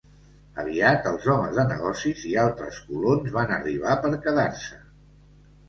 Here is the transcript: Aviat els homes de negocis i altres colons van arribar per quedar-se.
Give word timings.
Aviat 0.61 1.09
els 1.09 1.27
homes 1.33 1.53
de 1.57 1.65
negocis 1.73 2.25
i 2.31 2.33
altres 2.45 2.81
colons 2.89 3.37
van 3.39 3.55
arribar 3.61 4.01
per 4.07 4.15
quedar-se. 4.27 4.85